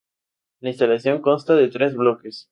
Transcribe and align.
La 0.61 0.69
instalación 0.69 1.21
consta 1.21 1.53
de 1.55 1.67
tres 1.67 1.93
bloques. 1.95 2.39